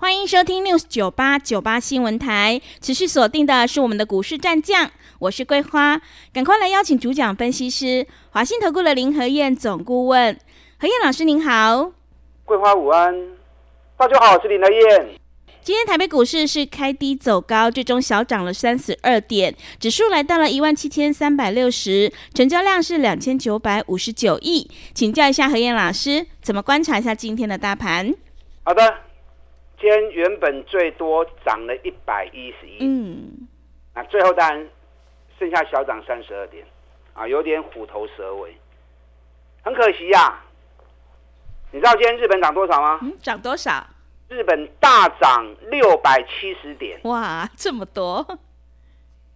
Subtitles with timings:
[0.00, 6.00] 欢迎收听 News 九八九八新闻台，持续锁定的是我们的股市战将，我是桂花，
[6.32, 10.34] 赶快来邀请主讲分析师华信投顾的林和燕总顾问，
[10.78, 11.92] 何燕老师您好，
[12.46, 13.14] 桂花午安。
[13.98, 15.10] 大家好，我是林和燕。
[15.60, 24.70] 今天台北股市是开低走高，最终小涨了三十二点，指数来到了一万七千三百六十，成交量是两千九百五十九亿。
[24.94, 28.14] 请教一下何燕老师，怎么观察一下今天的大盘？
[28.62, 28.94] 好的，
[29.80, 33.48] 今天原本最多涨了一百一十一，嗯，
[33.94, 34.68] 那最后当然
[35.38, 36.66] 剩下小涨三十二点，
[37.14, 38.54] 啊，有点虎头蛇尾，
[39.62, 40.44] 很可惜呀、啊。
[41.72, 42.98] 你知道今天日本涨多少吗？
[43.00, 43.86] 嗯，涨多少？
[44.28, 47.00] 日本大涨六百七十点。
[47.04, 48.38] 哇，这么多！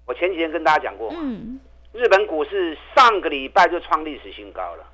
[0.04, 1.58] 我前几天跟大家讲过，嗯，
[1.94, 4.84] 日本股市上个礼拜就创历史新高了。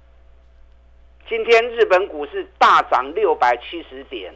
[1.29, 4.33] 今天日本股市大涨六百七十点，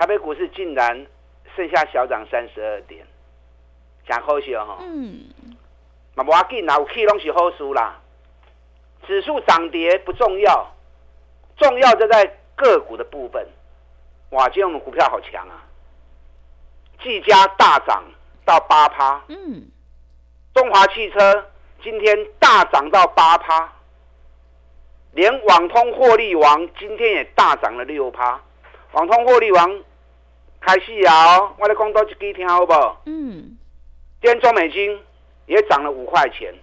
[0.00, 1.06] 台北股市竟然
[1.54, 3.06] 剩下小涨三十二点，
[4.08, 4.78] 讲可惜哦。
[4.80, 5.28] 嗯，
[6.14, 8.00] 嘛无要紧啦，有去拢是好事啦。
[9.06, 10.66] 指数涨跌不重要。
[11.58, 12.24] 重要就在
[12.56, 13.46] 个股的部分，
[14.30, 14.44] 哇！
[14.46, 15.62] 今天我们股票好强啊，
[17.02, 18.02] 技嘉大涨
[18.46, 19.68] 到八趴，嗯，
[20.54, 21.46] 中华汽车
[21.82, 23.70] 今天大涨到八趴，
[25.12, 28.40] 连网通获利王今天也大涨了六趴，
[28.92, 29.84] 网通获利王
[30.60, 33.00] 开始啊，我来讲多一句听好不好？
[33.06, 33.56] 嗯，
[34.20, 35.00] 今天中美金
[35.46, 36.54] 也涨了五块钱，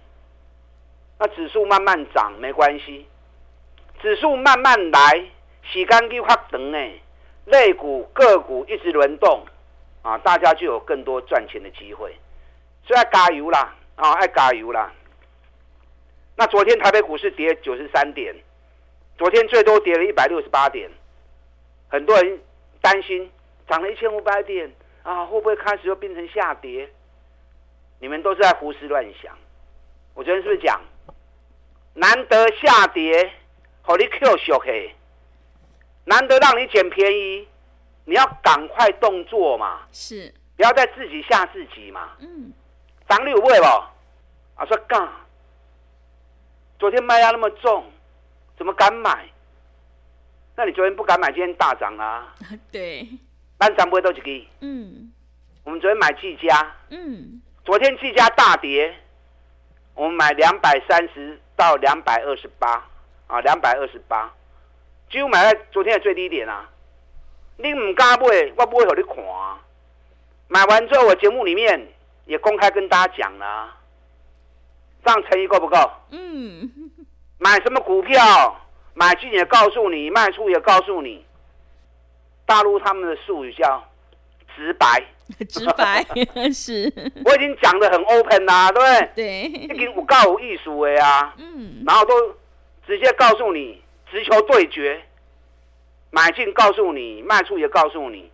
[1.18, 3.06] 那指数慢慢涨没关系。
[4.00, 5.24] 指数慢慢来，
[5.64, 6.78] 时间比较长呢，
[7.46, 9.44] 类股个股一直轮动，
[10.02, 12.16] 啊，大家就有更多赚钱的机会，
[12.86, 14.92] 所以要加油啦，啊，爱加油啦。
[16.36, 18.32] 那昨天台北股市跌九十三点，
[19.18, 20.88] 昨天最多跌了一百六十八点，
[21.88, 22.40] 很多人
[22.80, 23.28] 担心
[23.68, 26.88] 涨了一千五百点啊，会不会开始又变成下跌？
[28.00, 29.36] 你们都是在胡思乱想。
[30.14, 30.80] 我昨天是不是讲，
[31.94, 33.30] 难得下跌？
[33.82, 34.94] 好，你 Q 小黑，
[36.04, 37.48] 难得让你捡便宜，
[38.04, 42.16] 你要赶快动作嘛，是，不要再自己吓自己嘛。
[42.20, 42.52] 嗯，
[43.08, 43.64] 涨你有会不？
[43.64, 45.08] 啊，说干，
[46.78, 47.84] 昨天卖压那么重，
[48.56, 49.28] 怎么敢买？
[50.56, 52.34] 那你昨天不敢买，今天大涨啊？
[52.72, 53.08] 对，
[53.58, 54.46] 单涨不会都几个？
[54.60, 55.12] 嗯，
[55.64, 58.94] 我们昨天买技嘉，嗯，昨天技嘉大跌，
[59.94, 62.84] 我们买两百三十到两百二十八。
[63.28, 64.32] 啊，两百二十八，
[65.10, 66.66] 几乎买在昨天的最低点啊！
[67.58, 68.26] 你唔敢买，
[68.56, 69.60] 我不会让你看啊。
[70.46, 71.88] 买完之后，我节目里面
[72.24, 73.76] 也公开跟大家讲了啊，
[75.04, 75.76] 这样诚意够不够？
[76.08, 76.70] 嗯。
[77.36, 78.58] 买什么股票，
[78.94, 81.22] 买进也告诉你，卖出也告诉你。
[82.48, 83.84] 大陆他们的术语叫
[84.56, 85.04] 直白，
[85.48, 86.04] 直白
[86.50, 86.92] 是。
[87.24, 89.14] 我已经讲的很 open 啦，对不对？
[89.14, 89.42] 对。
[89.44, 91.34] 已经有够有艺术的啊。
[91.38, 91.84] 嗯。
[91.86, 92.12] 然后都。
[92.86, 94.98] 直接告诉你，直球对决，
[96.10, 98.30] 买进告诉你，卖出也告诉你，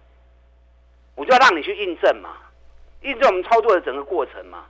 [1.16, 2.36] 我就要让你去印证嘛，
[3.02, 4.66] 印证我们操作的整个过程嘛。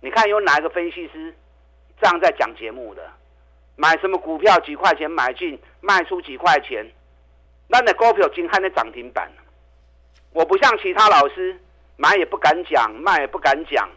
[0.00, 1.34] 你看有哪一个分析师
[2.00, 3.02] 这样在讲节目的？
[3.76, 6.90] 买什么股票几块钱买进，卖出几块钱，
[7.72, 9.30] 那那股票今天的涨停板。
[10.32, 11.56] 我不像其他老师，
[11.96, 13.88] 买也不敢讲，卖也不敢讲，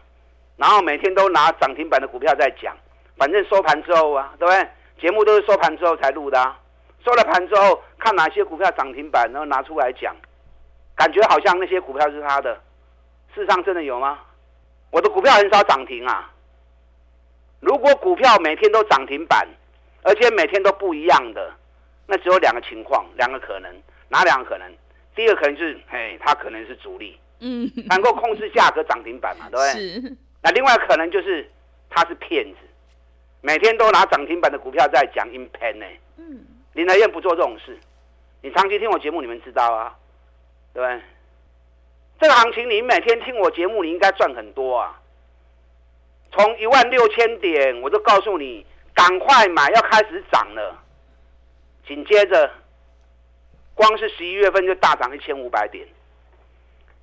[0.56, 2.76] 然后每天都拿涨停板的股票在讲。
[3.16, 4.68] 反正收盘之后啊，对不对？
[5.00, 6.56] 节目都是收盘之后才录的啊。
[7.04, 10.14] 收了盘之后，看哪些股票涨停板，然后拿出来讲，
[10.94, 12.54] 感觉好像那些股票是他的。
[13.34, 14.20] 事实上真的有吗？
[14.90, 16.30] 我的股票很少涨停啊。
[17.60, 19.46] 如果股票每天都涨停板，
[20.02, 21.52] 而且每天都不一样的，
[22.06, 23.74] 那只有两个情况，两个可能。
[24.08, 24.72] 哪两个可能？
[25.14, 30.00] 第一个可能就是，嘿，他可能是主力，嗯，能够控制价格涨停板嘛，对不对？
[30.00, 30.16] 是。
[30.42, 31.48] 那另外可能就是
[31.88, 32.58] 他是骗子。
[33.40, 35.86] 每天都拿涨停板的股票在讲 in pen 呢，
[36.16, 37.78] 嗯，林和彦不做这种事，
[38.40, 39.94] 你长期听我节目，你们知道啊，
[40.72, 41.00] 对不对？
[42.20, 44.98] 这个行情你每天听我节目，你应该赚很多啊。
[46.32, 48.64] 从一万六千点，我就告诉你，
[48.94, 50.83] 赶快买，要开始涨了。
[51.86, 52.50] 紧接着，
[53.74, 55.86] 光是十一月份就大涨一千五百点，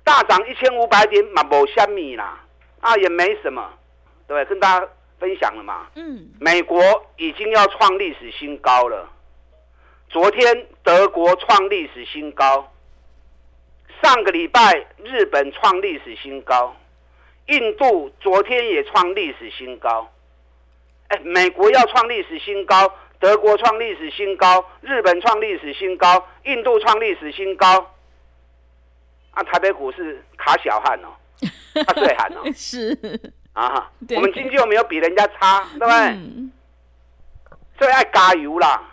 [0.02, 2.40] 大涨一千五百点嘛，无虾米啦，
[2.80, 3.72] 啊，也没什么，
[4.26, 4.44] 对？
[4.46, 4.88] 跟大家
[5.18, 5.86] 分享了嘛。
[5.94, 6.30] 嗯。
[6.40, 6.80] 美国
[7.16, 9.08] 已经要创历史新高了。
[10.08, 12.70] 昨天德国创历史新高，
[14.02, 16.76] 上个礼拜日本创历史新高，
[17.46, 20.10] 印度昨天也创历史新高。
[21.08, 22.92] 哎，美国要创历史新高，
[23.22, 27.94] 德国创历史新高，日本创历史新高，印度创历史新高。
[29.30, 31.14] 啊，台北股市卡小汗哦，
[31.86, 32.42] 卡最汗哦。
[32.52, 32.98] 是
[33.52, 35.94] 啊，我们经济又没有比人家差，对不对？
[35.94, 36.50] 嗯、
[37.78, 38.90] 所以爱加油啦。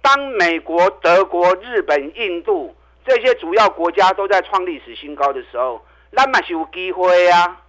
[0.00, 2.74] 当美国、德国、日本、印度
[3.04, 7.62] 这些主要国家都在创历史新高的时候，那嘛是有机会啊！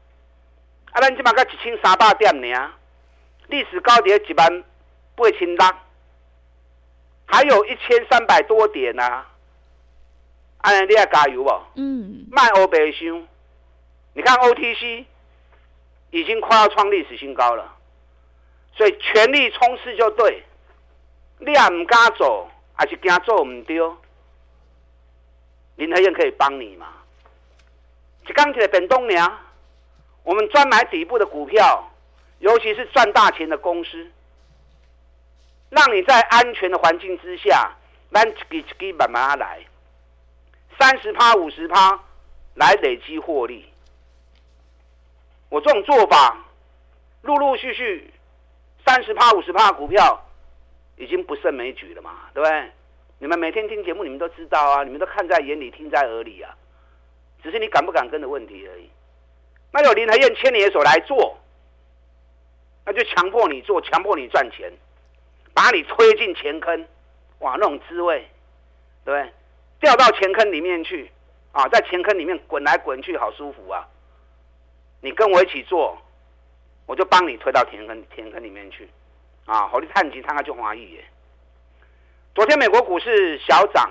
[0.94, 2.71] 啊，咱起码才一千三百点呢，
[3.48, 4.63] 历史高点一万
[5.15, 5.68] 八千六，
[7.27, 9.27] 还有一千三百多点啊！
[10.59, 11.62] 啊，你要加油哦？
[11.75, 13.27] 嗯，卖欧白箱，
[14.13, 15.06] 你看 OTC
[16.09, 17.75] 已经快要创历史新高了，
[18.75, 20.44] 所以全力冲刺就对。
[21.39, 23.77] 你也唔敢做，还是惊做唔对？
[25.75, 26.88] 林和燕可以帮你吗？
[28.25, 29.38] 是钢铁的本东娘，
[30.24, 31.91] 我们专买底部的股票，
[32.39, 34.09] 尤其是赚大钱的公司，
[35.69, 37.75] 让你在安全的环境之下，
[38.09, 38.25] 慢
[38.97, 39.59] 慢慢来，
[40.79, 41.99] 三十趴、五十趴
[42.55, 43.71] 来累积获利。
[45.49, 46.37] 我这种做法，
[47.21, 48.13] 陆陆续续
[48.85, 50.23] 三十趴、五十趴股票。
[50.99, 52.71] 已经不胜枚举了嘛，对不对？
[53.19, 56.51] 你们每天听节目，你们都知道啊，你们都看在眼里，听在耳里啊，
[57.43, 58.89] 只是你敢不敢跟的问题而已。
[59.71, 61.37] 那有林和燕牵你的手来做，
[62.83, 64.73] 那就强迫你做，强迫你赚钱，
[65.57, 66.86] 把你推进钱坑，
[67.39, 68.19] 哇，那种滋味，
[69.04, 69.33] 对不对？
[69.80, 71.12] 掉到钱坑里面去
[71.51, 73.83] 啊，在钱坑里面滚来滚去，好舒服啊！
[75.01, 75.98] 你跟我一起做，
[76.86, 78.88] 我就帮你推到钱坑钱坑里面去。
[79.45, 81.04] 啊，好你探吉他就华裔耶。
[82.36, 83.89] 昨天美国股市小涨，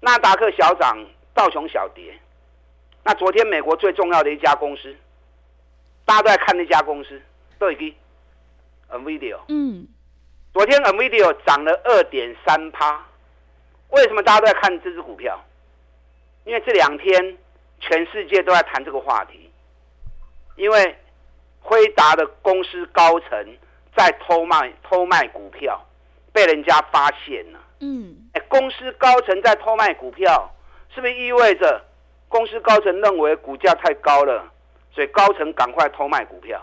[0.00, 0.98] 纳达克小涨，
[1.32, 2.12] 道琼小跌。
[3.04, 4.92] 那昨天美国最重要的一家公司，
[6.04, 7.22] 大家都在看那家公司，
[7.60, 7.94] 都已经
[8.98, 9.36] NVIDIA。
[9.48, 9.86] 嗯。
[10.52, 13.04] 昨天 NVIDIA 涨了二点三趴。
[13.90, 15.38] 为什么大家都在看这只股票？
[16.44, 17.38] 因为这两天
[17.80, 19.50] 全世界都在谈这个话题，
[20.56, 20.96] 因为
[21.60, 23.56] 辉达的公司高层。
[23.96, 25.80] 在偷卖偷卖股票，
[26.32, 27.60] 被人家发现了。
[27.78, 30.52] 嗯，哎，公司高层在偷卖股票，
[30.92, 31.80] 是不是意味着
[32.28, 34.50] 公司高层认为股价太高了，
[34.92, 36.60] 所以高层赶快偷卖股票？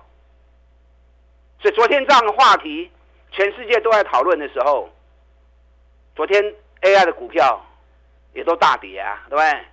[1.61, 2.89] 所以昨天这样的话题，
[3.31, 4.89] 全世界都在讨论的时候，
[6.15, 6.43] 昨天
[6.81, 7.63] AI 的股票
[8.33, 9.65] 也都大跌啊，对不对？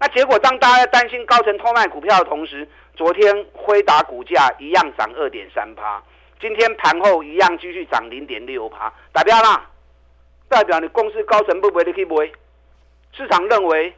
[0.00, 2.66] 那结果当大家担心高层偷卖股票的同时，
[2.96, 6.02] 昨天辉达股价一样涨二点三趴。
[6.40, 9.70] 今天盘后一样继续涨零点六趴，代表啦，
[10.48, 12.32] 代表你公司高层不不你可以买，
[13.12, 13.94] 市场认为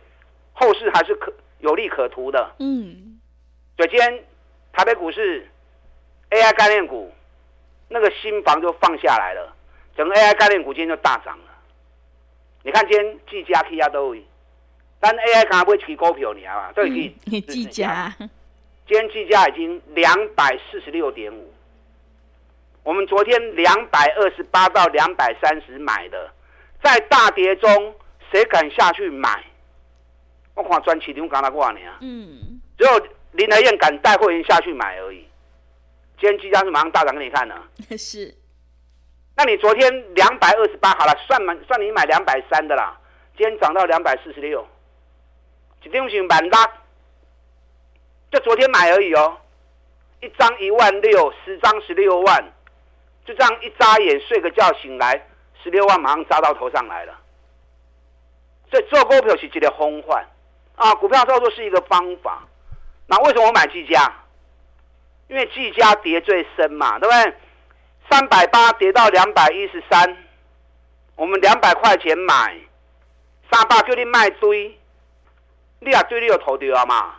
[0.53, 2.55] 后市还是可有利可图的。
[2.59, 3.19] 嗯，
[3.79, 4.25] 所以今天
[4.75, 5.49] 台北股市
[6.31, 7.13] AI 概念股
[7.89, 9.55] 那个新房就放下来了，
[9.97, 11.45] 整个 AI 概念股今天就大涨了。
[12.63, 14.25] 你看今天技嘉 K 压都会，
[14.99, 16.73] 但 AI 刚刚不会起股票，你知道吗？
[16.75, 16.89] 对，
[17.43, 18.13] 技嘉，
[18.87, 21.53] 今天技嘉已经两百四十六点五。
[22.83, 26.31] 我们昨天两百二十八到两百三十买的，
[26.83, 27.95] 在大跌中，
[28.31, 29.45] 谁敢下去买？
[30.55, 35.27] 我看专起牛刚那挂呢，嗯，只有林和燕敢带会员下去买而已。
[36.19, 37.55] 今天即将是马上大涨给你看呢，
[37.99, 38.35] 是。
[39.37, 42.97] 那你昨天两百二十八好了，算满算你买两百三的啦，
[43.37, 44.67] 今天涨到两百四十六，
[45.83, 46.67] 一定是满拉，
[48.31, 49.37] 就昨天买而已哦，
[50.21, 52.53] 一张一万六，十张十六万。
[53.27, 55.27] 就这样一眨眼，睡个觉醒来，
[55.63, 57.19] 十六万马上砸到头上来了。
[58.71, 60.29] 所以做股票是一个风范
[60.77, 62.47] 啊，股票操作是一个方法。
[63.07, 64.13] 那为什么我买技嘉？
[65.35, 67.35] 因为技嘉跌最深嘛，对不对？
[68.09, 70.17] 三百八跌到两百一十三，
[71.17, 72.57] 我们两百块钱买，
[73.51, 74.79] 三百叫你卖追，
[75.81, 77.17] 你也追你有投掉嘛？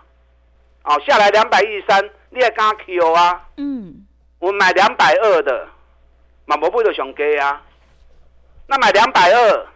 [0.84, 3.50] 哦，下来两百一十三，你也敢 Q 啊？
[3.58, 4.06] 嗯，
[4.40, 5.68] 我买两百二的。
[6.46, 7.62] 马博不会上给啊，
[8.68, 9.68] 那买两百二，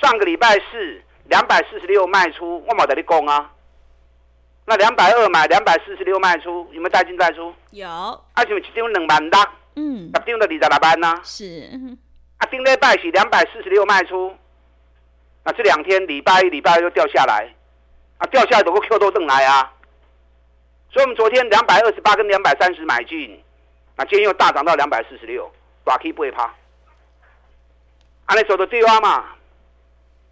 [0.00, 3.50] 上个礼拜四两百四十六卖出，我冇在你讲啊。
[4.70, 7.52] 那两百二买两百四十六卖出，有没有带进带出？
[7.72, 7.88] 有。
[7.88, 9.40] 啊，是不是一张两万六？
[9.74, 10.06] 嗯。
[10.06, 11.20] 十张就二十六万呢。
[11.24, 11.68] 是。
[12.38, 14.32] 啊，顶礼拜是两百四十六卖出，
[15.42, 17.52] 那这两天礼拜一、礼拜二又掉下来，
[18.18, 19.72] 啊，掉下来都个 Q 都登来啊。
[20.92, 23.42] 所以我们昨天两百二十八跟两百三十买进，
[23.96, 25.50] 那今天又大涨到两百四十六，
[25.82, 26.54] 大 K 不会怕。
[28.26, 29.24] 按你走的对啊嘛，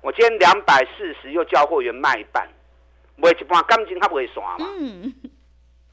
[0.00, 2.48] 我今天两百四十又交货员卖一半，
[3.18, 4.66] 卖一半感情他不会耍嘛。
[4.78, 5.14] 嗯。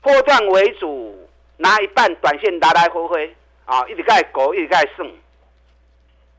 [0.01, 1.27] 破断为主，
[1.57, 5.11] 拿一半短线来来回回啊，一直盖狗，一直盖剩，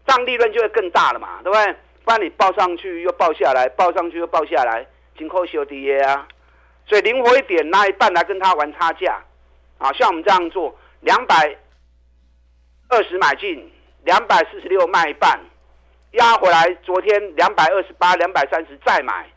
[0.07, 1.75] 这样利润就会更大了嘛，对不对？
[2.05, 4.87] 不然你报上去又报下来，报上去又报下来，
[5.19, 6.29] 金扣小跌啊。
[6.87, 9.21] 所以灵活一点，拿一半来跟他玩差价，
[9.79, 11.57] 啊，像我们这样做，两百
[12.89, 13.69] 二十买进，
[14.05, 15.41] 两百四十六卖一半，
[16.13, 19.29] 压回来，昨天两百二十八、两百三十再买，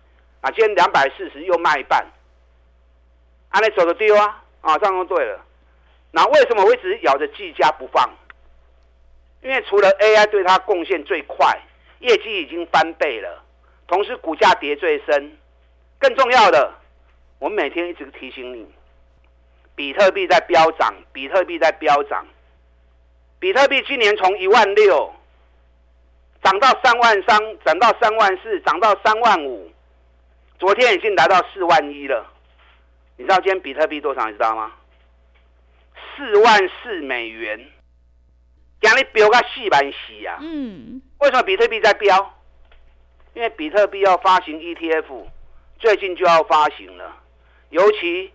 [0.42, 2.06] 啊，今天两百四十又卖一半，
[3.50, 5.46] 啊，你走的丢啊，啊，这样就对了。
[6.12, 8.10] 那为什么我一直咬着技嘉不放？
[9.42, 11.58] 因为除了 AI 对它贡献最快，
[12.00, 13.44] 业绩已经翻倍了，
[13.88, 15.38] 同时股价跌最深，
[15.98, 16.74] 更重要的。
[17.40, 18.68] 我们每天一直提醒你，
[19.76, 22.26] 比特币在飙涨，比特币在飙涨，
[23.40, 25.14] 比特币今年从一万六
[26.44, 29.72] 涨到三万三，涨到三万四，涨到三万五，
[30.60, 32.26] 昨天已经来到四万一了。
[33.16, 34.26] 你知道今天比特币多少？
[34.28, 34.74] 你知道吗？
[36.16, 37.58] 四万四美元，
[38.82, 40.38] 讲你飙个四万四啊！
[40.42, 42.34] 嗯，为什么比特币在飙？
[43.34, 45.26] 因为比特币要发行 ETF，
[45.80, 47.16] 最近就要发行了。
[47.70, 48.34] 尤其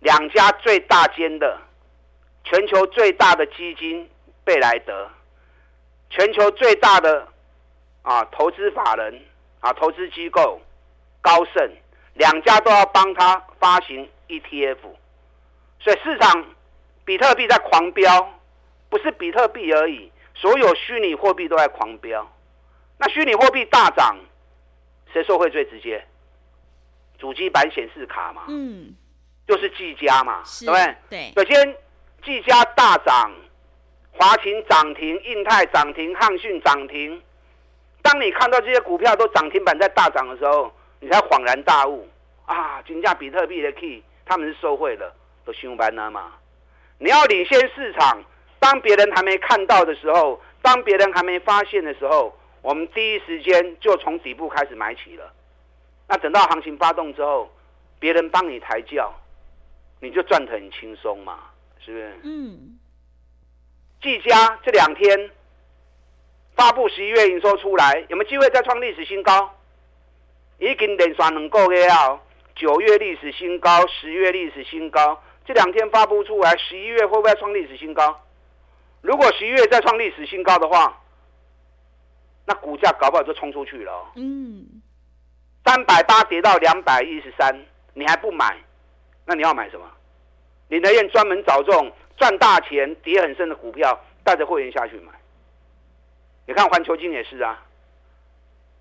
[0.00, 1.58] 两家最大间的
[2.44, 4.08] 全球最大的基金
[4.42, 5.10] 贝莱德，
[6.08, 7.28] 全球最大的
[8.00, 9.20] 啊投资法人
[9.60, 10.58] 啊投资机构
[11.22, 11.70] 高盛，
[12.14, 14.76] 两家都要帮他发行 ETF，
[15.80, 16.44] 所以市场
[17.06, 18.38] 比特币在狂飙，
[18.90, 22.30] 不是比特币而已，所有虚拟货币都在狂飙。
[22.98, 24.16] 那虚拟货币大涨，
[25.12, 26.04] 谁受惠最直接？
[27.18, 28.94] 主机板显示卡嘛，嗯，
[29.46, 30.96] 就是技嘉嘛，对不对？
[31.08, 31.32] 对。
[31.36, 31.76] 首先，
[32.24, 33.32] 技嘉大涨，
[34.10, 37.22] 华勤涨停，印泰涨停，汉讯涨停。
[38.02, 42.08] 当你看到这些股票都涨停板在大涨的时候，你才恍然大悟
[42.46, 42.80] 啊！
[42.82, 45.12] 金价比特币的 key，他们是受贿的，
[45.44, 46.34] 都熊班了嘛。
[46.98, 48.22] 你要领先市场，
[48.60, 52.32] 当别人还没看到的时候，当别人还没发现的时候，
[52.62, 55.32] 我们第一时间就从底部开始买起了。
[56.06, 57.50] 那等到行情发动之后，
[57.98, 59.12] 别人帮你抬轿，
[59.98, 61.50] 你就赚得很轻松嘛，
[61.84, 62.16] 是不是？
[62.22, 62.78] 嗯。
[64.00, 65.30] 技嘉这两天
[66.54, 69.52] 发布十一月营收出来，有没有机会再创历史新高？
[70.62, 72.20] 已经连续两个月了，
[72.54, 78.22] 九月历史新高，十月历史新高，这两天发布出来，十一月会不会创历史新高？
[79.00, 81.02] 如果十一月再创历史新高的话，
[82.46, 84.12] 那股价搞不好就冲出去了。
[84.14, 84.64] 嗯。
[85.64, 87.52] 三百八跌到两百一十三，
[87.94, 88.56] 你还不买？
[89.24, 89.84] 那你要买什么？
[90.68, 95.10] 林德燕专门找这种赚大钱、跌很深的股票，带着会员下去买。
[96.46, 97.60] 你看环球金也是啊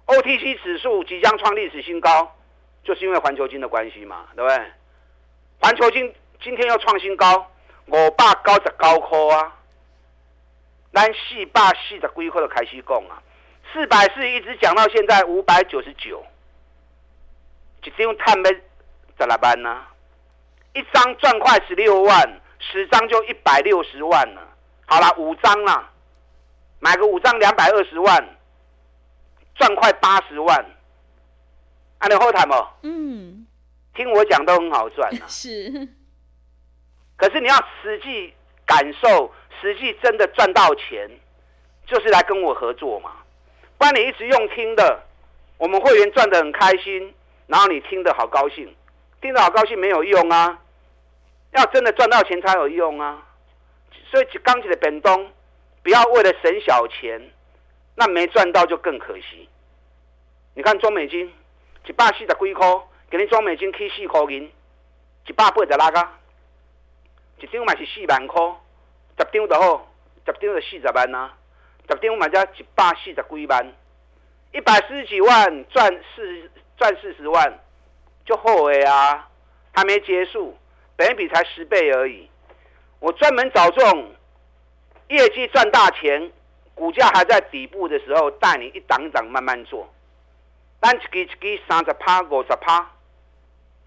[0.06, 2.36] ，OTC 指数即将创历史新高，
[2.84, 4.72] 就是因为环球金的关系嘛，对不对？
[5.60, 7.52] 环球金今天要创新高，
[7.88, 9.56] 五百九十九块啊，
[10.94, 13.22] 咱四百四十几块的开始讲啊，
[13.72, 16.24] 四百四一直讲到现在五百九十九。
[17.84, 19.84] 一张碳要十来万呢，
[20.74, 24.42] 一张赚快十六万，十张就一百六十万了。
[24.86, 25.90] 好了，五张啦，
[26.80, 28.24] 买个五张两百二十万，
[29.62, 30.66] 赚快八十万。
[32.00, 32.68] 按你后台吗？
[32.82, 33.46] 嗯，
[33.94, 35.22] 听我讲都很好赚啊。
[35.30, 35.88] 是，
[37.16, 38.34] 可是你要实际
[38.66, 41.08] 感受，实际真的赚到钱，
[41.86, 43.12] 就是来跟我合作嘛。
[43.78, 45.04] 不然你一直用听的，
[45.60, 47.14] 我们会员赚的很开心。
[47.46, 48.76] 然后你听的好高兴，
[49.22, 50.58] 听的好高兴没有用啊，
[51.52, 53.28] 要真的赚到钱才有用啊。
[54.10, 55.30] 所以刚起的本东，
[55.84, 57.22] 不要为了省小钱，
[57.96, 59.48] 那没赚到就更可惜。
[60.54, 61.32] 你看中美金
[61.88, 62.68] 一百四十几块，
[63.10, 64.52] 给你中美金起四块银，
[65.28, 66.10] 一百八十拉个，
[67.40, 68.42] 一张嘛是四万块，
[69.18, 69.88] 十张就好，
[70.26, 71.38] 十张就四十万啊，
[71.90, 73.74] 十张嘛才一百四十几万，
[74.54, 76.52] 一百四十几万赚四。
[76.78, 77.60] 赚四十万
[78.26, 79.30] 就后悔啊，
[79.72, 80.58] 还没结束，
[80.96, 82.28] 本比才十倍而已。
[82.98, 84.12] 我专门找这种
[85.10, 86.32] 业绩赚大钱、
[86.82, 89.88] 股价还在底部的时候，带你一档一档慢慢做。
[90.80, 91.08] 单一支
[91.40, 92.90] 一支三十趴、五十趴，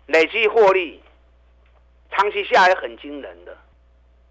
[0.06, 1.02] 累积获利，
[2.12, 3.58] 长期下来很惊人的。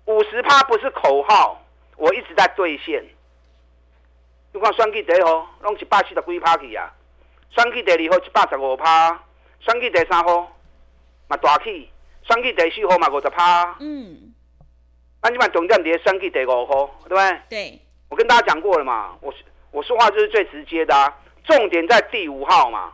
[0.05, 1.61] 五十趴不是口号，
[1.97, 3.03] 我一直在兑现。
[4.53, 6.89] 你看双 K 第一号，拢一百四十几趴去啊。
[7.49, 9.21] 选举第二号一百十五趴，
[9.59, 10.49] 选举第三号
[11.27, 11.91] 嘛大起，
[12.21, 13.75] 选举第四号嘛五十趴。
[13.81, 14.33] 嗯。
[15.21, 17.41] 那你把重点叠选举第五号，对不对？
[17.49, 17.79] 对。
[18.13, 19.33] 我跟大家讲过了嘛，我
[19.71, 21.11] 我说话就是最直接的啊。
[21.43, 22.93] 重点在第五号嘛，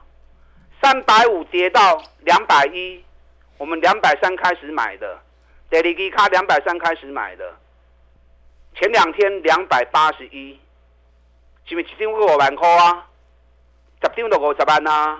[0.82, 3.04] 三百五跌到两百一，
[3.58, 5.20] 我们两百三开始买的，
[5.70, 7.54] 第二支卡两百三开始买的，
[8.76, 10.58] 前两天两百八十一，
[11.66, 13.06] 是不是一张五万块啊？
[14.02, 15.20] 十张都五十万啊？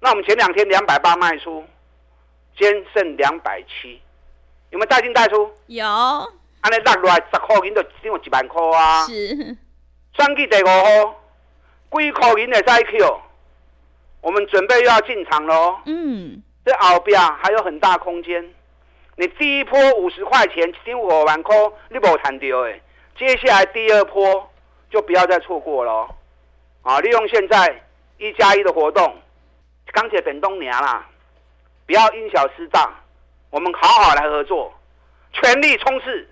[0.00, 1.64] 那我们前两天两百八卖出，
[2.58, 4.02] 今剩两百七，
[4.70, 5.54] 有没有带进带出？
[5.68, 5.86] 有。
[6.64, 9.04] 安尼落落来十块银就只有一万块啊！
[9.04, 9.12] 是。
[10.14, 11.14] 选举第五号，
[11.92, 13.20] 几块银的再 Q，
[14.22, 15.76] 我们准备又要进场喽。
[15.84, 16.42] 嗯。
[16.64, 18.42] 这后边还有很大空间。
[19.16, 21.54] 你第一波五十块钱，只有五万块，
[21.90, 22.80] 你无谈到诶。
[23.18, 24.50] 接下来第二波
[24.90, 26.08] 就不要再错过了。
[26.80, 27.82] 啊，利用现在
[28.16, 29.14] 一加一的活动，
[29.92, 31.06] 钢铁本东娘啦，
[31.86, 32.90] 不要因小失大，
[33.50, 34.72] 我们好好来合作，
[35.34, 36.26] 全力冲刺。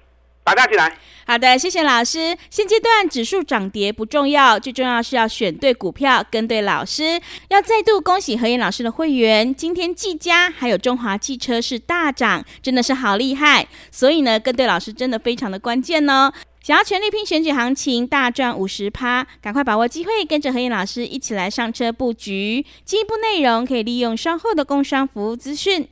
[0.44, 0.92] 打大起来！
[1.24, 2.36] 好的，谢谢老师。
[2.50, 7.20] 现阶段指数涨跌不重要，最重要是要选对股票，跟对老师。
[7.48, 13.68] 要再度恭喜何燕老师的会员，今天技嘉还有中华汽车是大涨，真的是好厉害。
[13.92, 16.32] 所以呢，跟对老师真的非常的关键哦。
[16.60, 22.66] 想要全力拼选举行情，大赚五十趴，赶快把握机会，跟着何燕老师一起来上车布局。
[22.84, 25.88] 进一步内容可以利用稍后的工商服务资讯。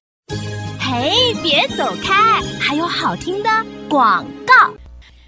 [0.80, 3.50] 嘿，别走开，还有好听的
[3.88, 4.74] 广告。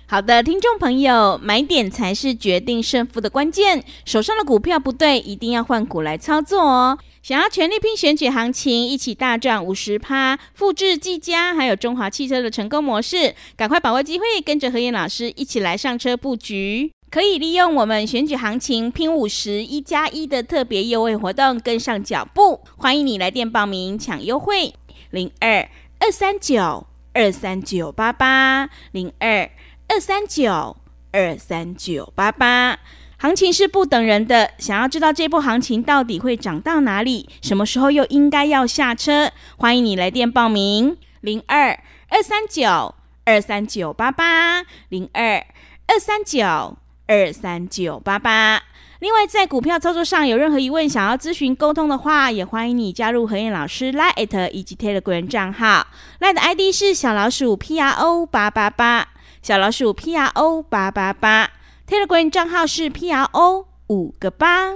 [0.06, 3.82] 好的，听众朋友，买点才是决定胜负的关键。
[4.04, 6.98] 手上的股票不对，一定要换股来操作哦。
[7.22, 16.92] 想要全力拼选举行情，一起大赚五十趴，复制技嘉还有中华汽车的成功模式，赶快把握机会，跟着何燕老师一起来上车布局。
[17.10, 22.60] 可以利用我们选举行情拼五十一加一的特别优惠活动，跟上脚步。
[22.76, 24.74] 欢迎你来电报名抢优惠。
[25.10, 25.68] 零二
[26.00, 29.50] 二三九二三九八八，零二
[29.88, 30.76] 二三九
[31.12, 32.78] 二三九八八。
[33.18, 39.30] 行情是不等人的，想要知道这波行情到底会涨到哪里，什么时候又应该要下车？
[39.56, 45.46] 欢迎你来电报名，零二二三九二三九八八，零二
[45.86, 48.62] 二三九二三九八八。
[49.02, 55.88] 另外，在股票操作上有任何疑问，想要咨询沟通的话，也欢迎你加入何燕老师 Line 以及 Telegram 账号。
[56.20, 59.08] Line 的 ID 是小老鼠 P R O 八八八，
[59.42, 61.50] 小老鼠 P R O 八八八。
[61.88, 64.72] Telegram 账号是 P R O 五个八。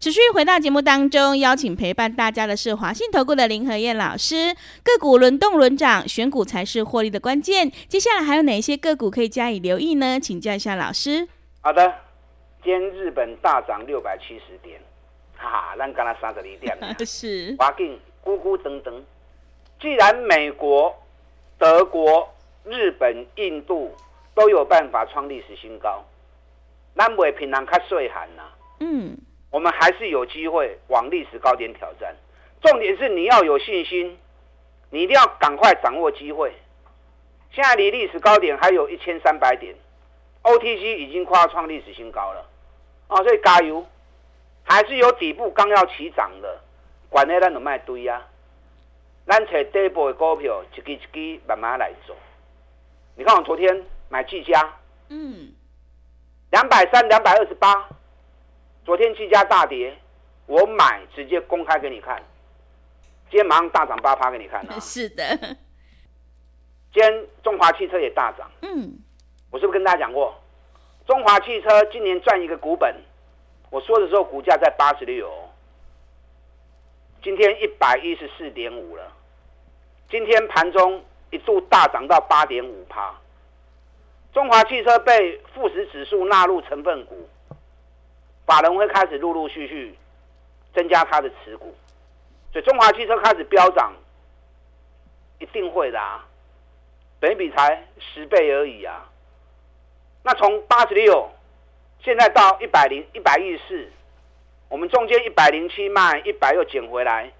[0.00, 4.54] 持续回到节目当中，邀请陪伴大家的是华信投顾的林和燕老师。
[4.82, 7.70] 个股轮动轮涨，选股才是获利的关键。
[7.88, 10.18] 接下来还有哪些个股可以加以留意呢？
[10.18, 11.28] 请教一下老师。
[11.60, 11.92] 好的。
[12.64, 14.80] 今天日本大涨六百七十点，
[15.36, 19.02] 哈哈，咱刚才三十二点， 是，华劲咕咕噔噔。
[19.80, 20.96] 既然美国、
[21.58, 22.32] 德国、
[22.64, 23.92] 日本、印度
[24.32, 26.04] 都有办法创历史新高，
[26.94, 28.44] 咱袂平常较岁寒呐。
[28.78, 29.18] 嗯，
[29.50, 32.14] 我们还是有机会往历史高点挑战。
[32.62, 34.16] 重点是你要有信心，
[34.90, 36.52] 你一定要赶快掌握机会。
[37.50, 39.74] 现在离历史高点还有一千三百点
[40.44, 42.50] ，OTC 已经快要创历史新高了。
[43.12, 43.86] 啊，所以加油，
[44.64, 46.60] 还是有底部刚要起涨的，
[47.08, 48.26] 管呢咱就卖堆啊，
[49.26, 52.16] 咱找底部的股票，一支一支慢慢来做。
[53.14, 54.74] 你看我昨天买技嘉，
[55.08, 55.52] 嗯，
[56.50, 57.88] 两百三、两百二十八，
[58.84, 59.94] 昨天技嘉大跌，
[60.46, 62.22] 我买直接公开给你看，
[63.30, 64.76] 今天马上大涨八趴给你看啊。
[64.80, 65.24] 是的，
[66.92, 68.98] 今天中华汽车也大涨，嗯，
[69.50, 70.34] 我是不是跟大家讲过？
[71.06, 72.94] 中华汽车今年赚一个股本，
[73.70, 75.28] 我说的时候股价在八十六，
[77.22, 79.12] 今天一百一十四点五了。
[80.08, 83.12] 今天盘中一度大涨到八点五趴。
[84.32, 87.28] 中华汽车被富时指数纳入成分股，
[88.46, 89.98] 法人会开始陆陆续续
[90.74, 91.74] 增加它的持股，
[92.52, 93.92] 所以中华汽车开始飙涨，
[95.40, 96.24] 一定会的啊，
[97.18, 99.08] 本比才十倍而已啊。
[100.24, 101.28] 那从八十六，
[102.00, 103.90] 现在到一百零一百一十四，
[104.68, 107.32] 我们中间一百零七卖一百又捡回来，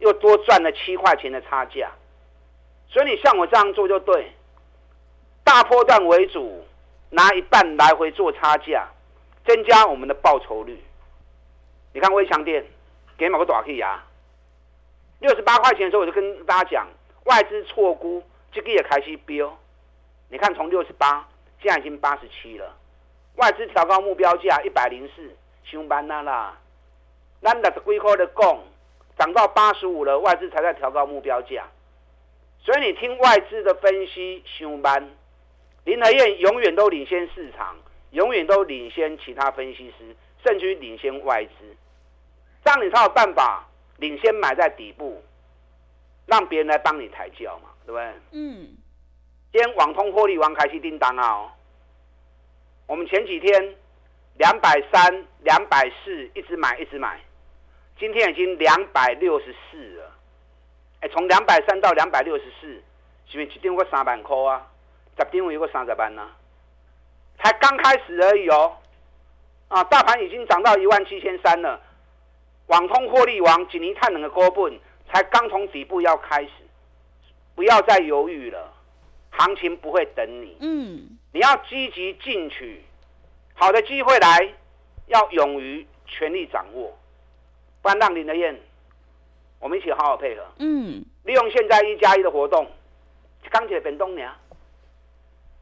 [0.00, 1.90] 又多赚了七块钱的差价，
[2.88, 4.30] 所以你像我这样做就对，
[5.42, 6.62] 大波段为主，
[7.08, 8.86] 拿一半来回做差价，
[9.46, 10.78] 增加我们的报酬率。
[11.94, 12.64] 你看微强店，
[13.16, 14.02] 给某个短 K 牙，
[15.20, 16.86] 六十八块钱的时候我就跟大家讲，
[17.24, 19.56] 外资错估，这个也开始飙，
[20.28, 21.26] 你看从六十八。
[21.64, 22.76] 现在已经八十七了，
[23.36, 26.58] 外资调高目标价一百零四，上班啦啦。
[27.40, 28.62] 咱六十几块的供，
[29.18, 31.66] 涨到八十五了，外资才在调高目标价。
[32.58, 35.10] 所以你听外资的分析，上班
[35.84, 37.74] 林和燕永远都领先市场，
[38.10, 41.76] 永远都领先其他分析师，甚至于领先外资。
[42.62, 45.24] 这样你才有办法领先买在底部，
[46.26, 48.12] 让别人来帮你抬轿嘛，对不对？
[48.32, 48.76] 嗯。
[49.54, 51.50] 今天网通获利王开始叮当啊、哦！
[52.88, 53.76] 我们前几天
[54.36, 57.20] 两百三、两百四一直买一直买，
[57.96, 60.10] 今天已经两百六十四了。
[61.02, 62.66] 哎，从两百三到两百六十四，
[63.28, 64.66] 是不是一张过三万块啊？
[65.16, 66.36] 十张有个三十万呢、啊？
[67.38, 68.76] 才刚开始而已哦。
[69.68, 71.80] 啊，大盘已经涨到一万七千三了。
[72.66, 74.76] 网通获利王今年探两个高本，
[75.12, 76.50] 才刚从底部要开始，
[77.54, 78.73] 不要再犹豫了，
[79.36, 80.56] 行情不会等你。
[80.60, 81.18] 嗯。
[81.32, 82.80] 你要积极进取，
[83.54, 84.54] 好的机会来，
[85.08, 86.96] 要勇于全力掌握。
[87.82, 88.56] 不然让林德燕，
[89.58, 90.46] 我们一起好好配合。
[90.60, 92.70] 嗯，利用现在一加一的活动，
[93.50, 94.32] 钢铁本东娘，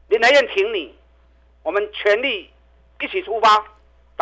[0.08, 0.94] 林德燕挺你，
[1.62, 2.50] 我们全力
[3.00, 3.71] 一起出发。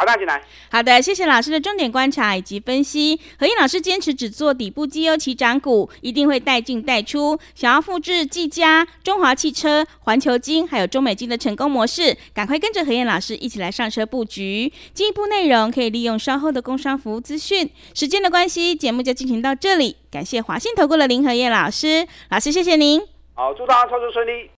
[0.01, 0.43] 打大进来。
[0.71, 3.21] 好的，谢谢老师的重点观察以及分析。
[3.39, 7.39] 何燕老师坚持只做底部绩优起涨股，一定会带进带出。
[7.55, 14.73] 想要复制技嘉、中华汽车、环球金还有中美金的成功模式，赶快跟着何燕老师一起来上车布局。
[14.95, 17.71] 进一步内容可以利用稍后的工商服务资讯。
[17.95, 19.97] 时间的关系，节目就进行到这里。
[20.11, 23.01] 感谢华信投顾的林和燕老师，老师谢谢您。
[23.35, 24.51] 好，祝大家操作顺利。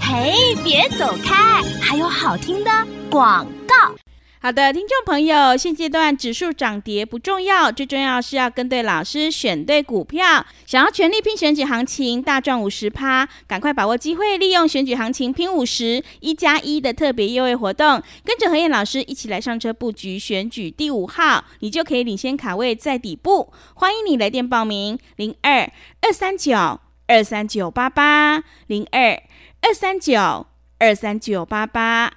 [0.00, 2.70] 嘿，别走开，还有好听的
[3.10, 3.94] 广告。
[4.40, 10.46] 好的，听众朋友，现阶段指数涨跌不重要，最重要是要跟对老师，选对股票。
[10.64, 23.52] 想要全力拼选举行情，大赚五十趴，赶快把握机会，利用选举行情拼五十一加一的特别优惠活动，跟着何燕老师一起来上车布局选举第五号，你就可以领先卡位在底部。
[23.74, 25.68] 欢迎你来电报名：零二
[26.00, 29.20] 二三九二三九八八零二
[29.62, 30.46] 二三九
[30.78, 32.12] 二三九八八。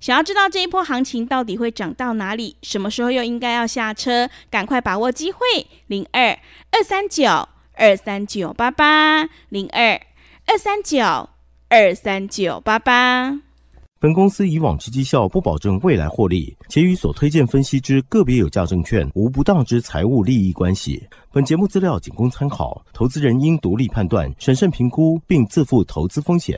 [0.00, 4.28] 想要知道这一波行情到底会涨到哪里，什么时候又应该要下车？
[4.48, 5.40] 赶快把握机会，
[5.88, 6.38] 零二
[6.70, 7.24] 二三九
[7.74, 10.00] 二三九八八，零二
[10.46, 11.28] 二三九
[11.68, 13.40] 二三九八八。
[14.00, 21.04] 本公司以往之绩效不保证未来获利，且与所推荐分析之个别有价证券无不当之财务利益关系。
[21.32, 26.56] 本节目资料仅供参考，投资人应独立判断、审慎评估，并自负投资风险。